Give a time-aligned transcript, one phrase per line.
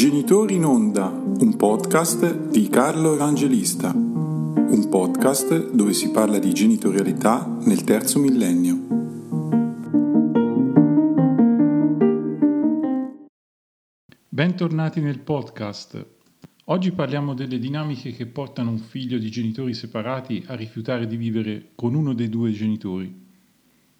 [0.00, 3.92] Genitori in Onda, un podcast di Carlo Evangelista.
[3.92, 8.78] Un podcast dove si parla di genitorialità nel terzo millennio.
[14.26, 16.06] Bentornati nel podcast.
[16.64, 21.72] Oggi parliamo delle dinamiche che portano un figlio di genitori separati a rifiutare di vivere
[21.74, 23.14] con uno dei due genitori,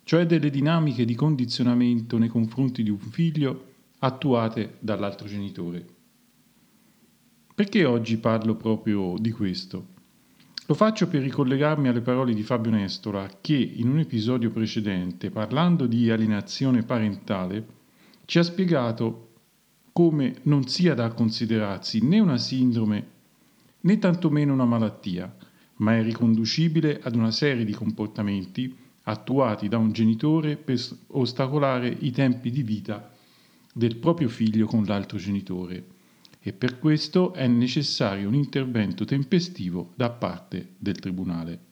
[0.05, 3.69] cioè delle dinamiche di condizionamento nei confronti di un figlio
[4.01, 5.85] attuate dall'altro genitore.
[7.55, 9.99] Perché oggi parlo proprio di questo?
[10.67, 15.87] Lo faccio per ricollegarmi alle parole di Fabio Nestola che in un episodio precedente, parlando
[15.87, 17.67] di alienazione parentale,
[18.25, 19.33] ci ha spiegato
[19.93, 23.09] come non sia da considerarsi né una sindrome
[23.81, 25.35] né tantomeno una malattia,
[25.77, 30.79] ma è riconducibile ad una serie di comportamenti attuati da un genitore per
[31.09, 33.11] ostacolare i tempi di vita
[33.81, 35.87] del proprio figlio con l'altro genitore
[36.39, 41.69] e per questo è necessario un intervento tempestivo da parte del Tribunale.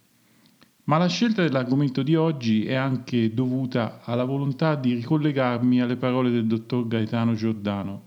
[0.85, 6.31] Ma la scelta dell'argomento di oggi è anche dovuta alla volontà di ricollegarmi alle parole
[6.31, 8.07] del dottor Gaetano Giordano,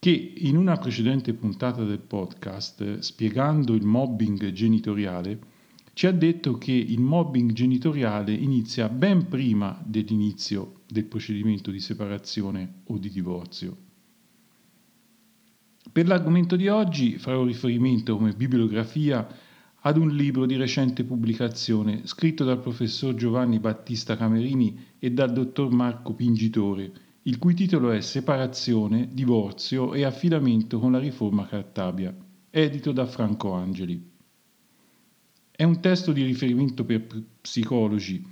[0.00, 5.38] che in una precedente puntata del podcast, spiegando il mobbing genitoriale,
[5.92, 12.82] ci ha detto che il mobbing genitoriale inizia ben prima dell'inizio del procedimento di separazione
[12.84, 13.76] o di divorzio.
[15.90, 19.26] Per l'argomento di oggi farò riferimento come bibliografia
[19.84, 25.72] ad un libro di recente pubblicazione scritto dal professor Giovanni Battista Camerini e dal dottor
[25.72, 32.14] Marco Pingitore, il cui titolo è Separazione, divorzio e affidamento con la riforma Cartabia,
[32.50, 34.10] edito da Franco Angeli.
[35.50, 37.06] È un testo di riferimento per
[37.40, 38.31] psicologi,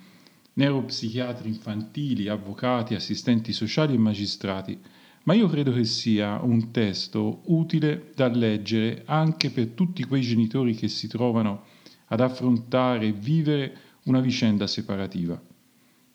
[0.54, 4.78] neuropsichiatri infantili, avvocati, assistenti sociali e magistrati,
[5.24, 10.74] ma io credo che sia un testo utile da leggere anche per tutti quei genitori
[10.74, 11.64] che si trovano
[12.06, 15.40] ad affrontare e vivere una vicenda separativa.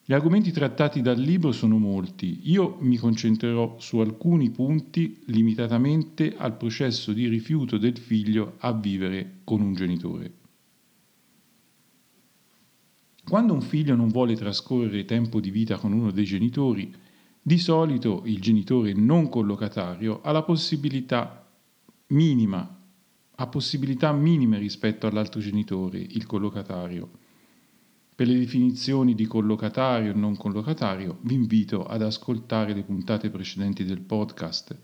[0.08, 6.58] Gli argomenti trattati dal libro sono molti, io mi concentrerò su alcuni punti limitatamente al
[6.58, 10.45] processo di rifiuto del figlio a vivere con un genitore.
[13.28, 16.94] Quando un figlio non vuole trascorrere tempo di vita con uno dei genitori,
[17.42, 21.44] di solito il genitore non collocatario ha la possibilità
[22.10, 22.82] minima,
[23.38, 27.10] ha possibilità minime rispetto all'altro genitore, il collocatario.
[28.16, 33.84] Per le definizioni di collocatario e non collocatario vi invito ad ascoltare le puntate precedenti
[33.86, 34.78] del podcast,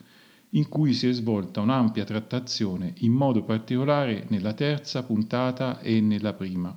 [0.50, 6.34] in cui si è svolta un'ampia trattazione, in modo particolare nella terza puntata e nella
[6.34, 6.76] prima.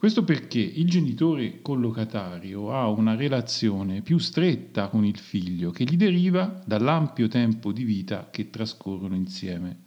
[0.00, 5.98] Questo perché il genitore collocatario ha una relazione più stretta con il figlio che gli
[5.98, 9.78] deriva dall'ampio tempo di vita che trascorrono insieme,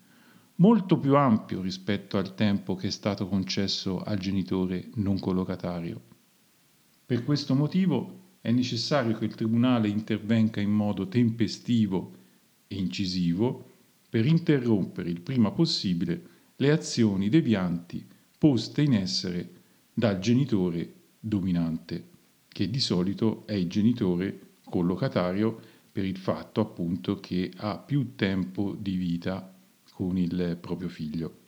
[0.57, 6.00] molto più ampio rispetto al tempo che è stato concesso al genitore non collocatario.
[7.07, 12.13] Per questo motivo è necessario che il Tribunale intervenga in modo tempestivo
[12.68, 13.72] e incisivo
[14.12, 16.22] per interrompere il prima possibile
[16.57, 18.06] le azioni devianti
[18.38, 19.62] poste in essere
[19.94, 22.09] dal genitore dominante,
[22.48, 25.59] che di solito è il genitore collocatario
[25.92, 29.54] per il fatto appunto che ha più tempo di vita
[29.92, 31.42] con il proprio figlio.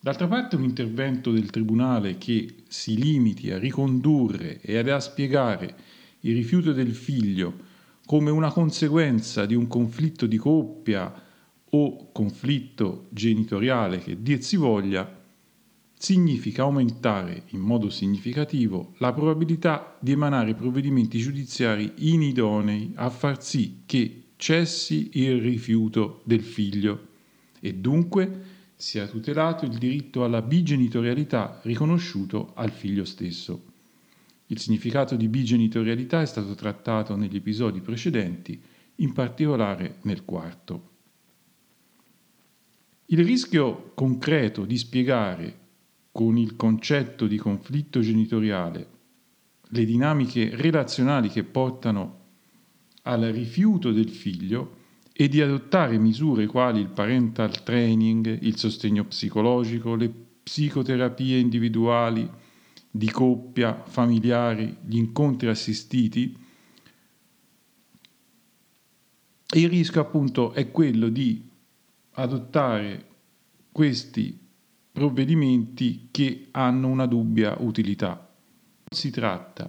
[0.00, 5.76] D'altra parte un intervento del Tribunale che si limiti a ricondurre e a spiegare
[6.20, 7.72] il rifiuto del figlio
[8.04, 11.22] come una conseguenza di un conflitto di coppia
[11.70, 15.22] o conflitto genitoriale che dir si voglia,
[16.04, 23.84] significa aumentare in modo significativo la probabilità di emanare provvedimenti giudiziari inidonei a far sì
[23.86, 27.08] che cessi il rifiuto del figlio
[27.58, 28.42] e dunque
[28.76, 33.72] sia tutelato il diritto alla bigenitorialità riconosciuto al figlio stesso.
[34.48, 38.60] Il significato di bigenitorialità è stato trattato negli episodi precedenti,
[38.96, 40.90] in particolare nel quarto.
[43.06, 45.62] Il rischio concreto di spiegare
[46.14, 48.88] con il concetto di conflitto genitoriale,
[49.62, 52.20] le dinamiche relazionali che portano
[53.02, 54.76] al rifiuto del figlio
[55.12, 60.08] e di adottare misure quali il parental training, il sostegno psicologico, le
[60.40, 62.30] psicoterapie individuali,
[62.88, 66.38] di coppia, familiari, gli incontri assistiti,
[69.56, 71.44] il rischio appunto è quello di
[72.12, 73.04] adottare
[73.72, 74.42] questi
[74.94, 78.10] provvedimenti che hanno una dubbia utilità.
[78.10, 79.68] Non si tratta,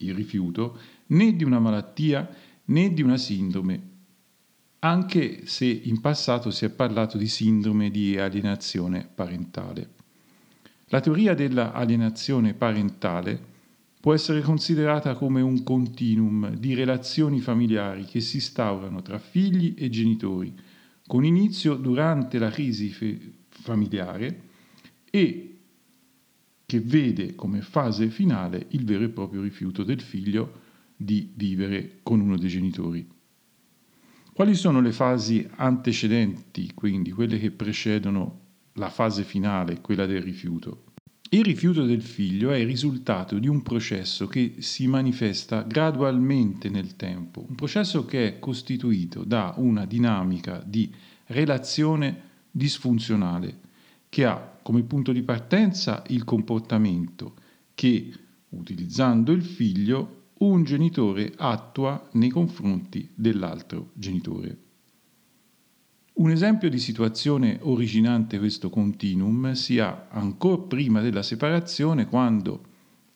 [0.00, 2.28] il rifiuto, né di una malattia
[2.66, 3.92] né di una sindrome,
[4.80, 9.92] anche se in passato si è parlato di sindrome di alienazione parentale.
[10.88, 13.52] La teoria dell'alienazione parentale
[13.98, 19.88] può essere considerata come un continuum di relazioni familiari che si instaurano tra figli e
[19.88, 20.54] genitori,
[21.06, 22.90] con inizio durante la crisi
[23.60, 24.42] familiare
[25.10, 25.58] e
[26.66, 30.62] che vede come fase finale il vero e proprio rifiuto del figlio
[30.96, 33.06] di vivere con uno dei genitori.
[34.32, 38.40] Quali sono le fasi antecedenti, quindi quelle che precedono
[38.74, 40.86] la fase finale, quella del rifiuto?
[41.30, 46.96] Il rifiuto del figlio è il risultato di un processo che si manifesta gradualmente nel
[46.96, 50.92] tempo, un processo che è costituito da una dinamica di
[51.26, 53.58] relazione disfunzionale
[54.08, 57.34] che ha come punto di partenza il comportamento
[57.74, 58.12] che,
[58.50, 64.58] utilizzando il figlio, un genitore attua nei confronti dell'altro genitore.
[66.14, 72.62] Un esempio di situazione originante questo continuum si ha ancora prima della separazione, quando,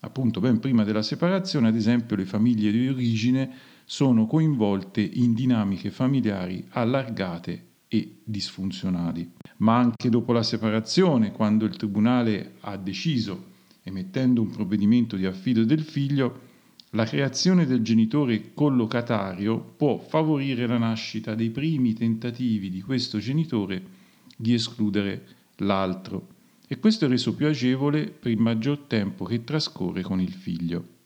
[0.01, 3.51] appunto ben prima della separazione, ad esempio le famiglie di origine
[3.85, 9.31] sono coinvolte in dinamiche familiari allargate e disfunzionali.
[9.59, 15.65] Ma anche dopo la separazione, quando il tribunale ha deciso, emettendo un provvedimento di affido
[15.65, 16.47] del figlio,
[16.93, 23.97] la creazione del genitore collocatario può favorire la nascita dei primi tentativi di questo genitore
[24.37, 25.27] di escludere
[25.57, 26.37] l'altro
[26.67, 30.97] e questo è reso più agevole per il maggior tempo che trascorre con il figlio.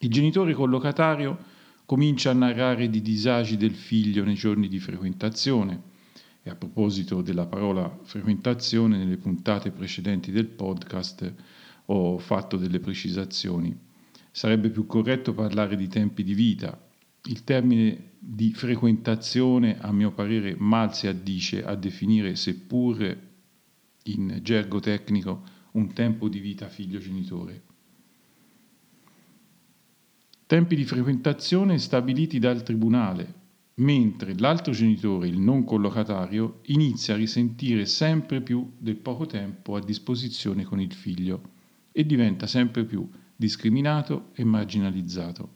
[0.00, 1.54] Il genitore collocatario
[1.86, 5.94] comincia a narrare di disagi del figlio nei giorni di frequentazione
[6.42, 11.32] e a proposito della parola frequentazione nelle puntate precedenti del podcast
[11.86, 13.76] ho fatto delle precisazioni.
[14.32, 16.76] Sarebbe più corretto parlare di tempi di vita.
[17.26, 23.16] Il termine di frequentazione, a mio parere, mal si addice a definire, seppur
[24.04, 25.42] in gergo tecnico,
[25.72, 27.62] un tempo di vita figlio-genitore.
[30.48, 33.34] Tempi di frequentazione stabiliti dal tribunale,
[33.78, 39.82] mentre l'altro genitore, il non collocatario, inizia a risentire sempre più del poco tempo a
[39.82, 41.40] disposizione con il figlio
[41.90, 45.54] e diventa sempre più discriminato e marginalizzato.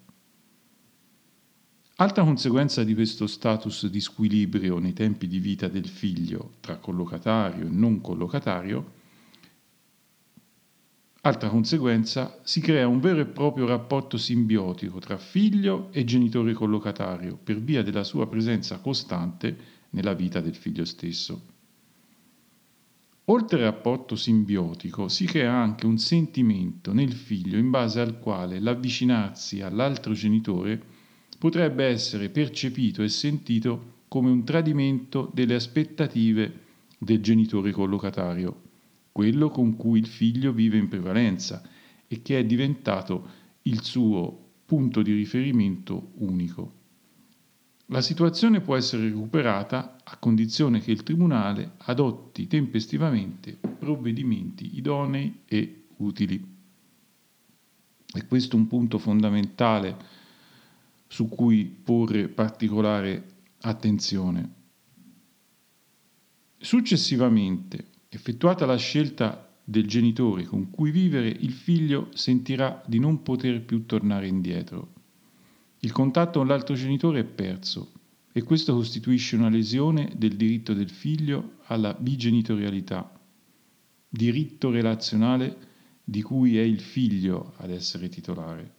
[1.99, 7.65] Altra conseguenza di questo status di squilibrio nei tempi di vita del figlio tra collocatario
[7.65, 8.99] e non collocatario,
[11.23, 17.39] altra conseguenza, si crea un vero e proprio rapporto simbiotico tra figlio e genitore collocatario
[17.43, 21.49] per via della sua presenza costante nella vita del figlio stesso.
[23.27, 28.59] Oltre al rapporto simbiotico, si crea anche un sentimento nel figlio in base al quale
[28.59, 30.83] l'avvicinarsi all'altro genitore
[31.39, 36.69] potrebbe essere percepito e sentito come un tradimento delle aspettative
[36.99, 38.63] del genitore collocatario,
[39.13, 41.63] quello con cui il figlio vive in prevalenza
[42.07, 43.29] e che è diventato
[43.63, 46.79] il suo punto di riferimento unico.
[47.87, 55.87] La situazione può essere recuperata a condizione che il Tribunale adotti tempestivamente provvedimenti idonei e
[55.97, 56.59] utili.
[58.13, 59.97] E questo è un punto fondamentale
[61.09, 63.27] su cui porre particolare
[63.63, 64.55] attenzione.
[66.59, 73.63] Successivamente, effettuata la scelta del genitore con cui vivere, il figlio sentirà di non poter
[73.63, 74.99] più tornare indietro
[75.83, 77.93] il contatto con l'altro genitore è perso
[78.33, 83.19] e questo costituisce una lesione del diritto del figlio alla bigenitorialità,
[84.07, 85.69] diritto relazionale
[86.05, 88.75] di cui è il figlio ad essere titolare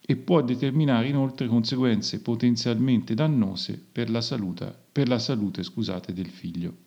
[0.00, 6.30] e può determinare inoltre conseguenze potenzialmente dannose per la salute, per la salute scusate, del
[6.30, 6.81] figlio.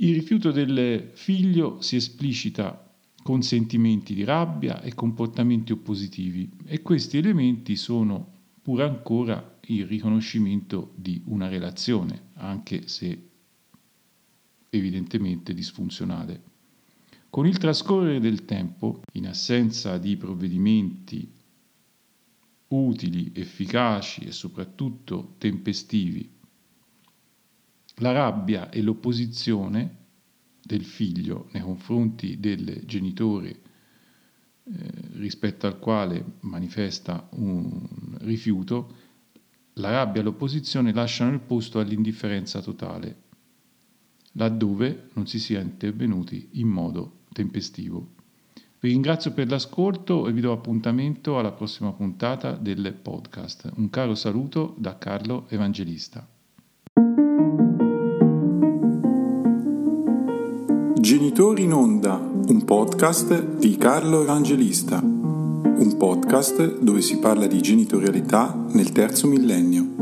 [0.00, 2.88] Il rifiuto del figlio si esplicita
[3.20, 10.92] con sentimenti di rabbia e comportamenti oppositivi e questi elementi sono pur ancora il riconoscimento
[10.94, 13.30] di una relazione, anche se
[14.70, 16.42] evidentemente disfunzionale.
[17.28, 21.28] Con il trascorrere del tempo, in assenza di provvedimenti
[22.68, 26.36] utili, efficaci e soprattutto tempestivi,
[27.98, 29.96] la rabbia e l'opposizione
[30.62, 33.60] del figlio nei confronti del genitore
[34.70, 39.06] eh, rispetto al quale manifesta un rifiuto,
[39.74, 43.22] la rabbia e l'opposizione lasciano il posto all'indifferenza totale,
[44.32, 48.16] laddove non si sia intervenuti in modo tempestivo.
[48.80, 53.72] Vi ringrazio per l'ascolto e vi do appuntamento alla prossima puntata del podcast.
[53.74, 56.37] Un caro saluto da Carlo Evangelista.
[61.08, 65.00] Genitori in onda, un podcast di Carlo Evangelista.
[65.00, 69.97] Un podcast dove si parla di genitorialità nel terzo millennio.